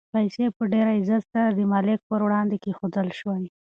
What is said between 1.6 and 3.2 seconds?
مالک په وړاندې کېښودل